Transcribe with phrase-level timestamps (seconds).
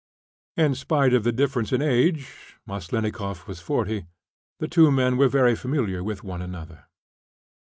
[0.57, 4.07] In spite of the difference in age (Maslennikoff was 40),
[4.57, 6.85] the two men were very familiar with one another.